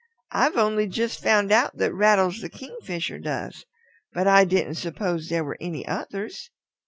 I've 0.31 0.57
only 0.57 0.87
just 0.87 1.21
found 1.21 1.51
out 1.51 1.77
that 1.77 1.93
Rattles 1.93 2.41
the 2.41 2.49
Kingfisher 2.49 3.19
does. 3.19 3.65
But 4.11 4.25
I 4.27 4.45
didn't 4.45 4.73
suppose 4.81 5.29
there 5.29 5.43
were 5.43 5.57
any 5.61 5.87
others. 5.87 6.49